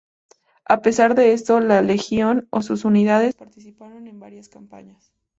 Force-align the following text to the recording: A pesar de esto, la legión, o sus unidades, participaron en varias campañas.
A 0.67 0.81
pesar 0.81 1.13
de 1.13 1.31
esto, 1.31 1.59
la 1.59 1.79
legión, 1.83 2.47
o 2.49 2.63
sus 2.63 2.85
unidades, 2.85 3.35
participaron 3.35 4.07
en 4.07 4.19
varias 4.19 4.49
campañas. 4.49 5.13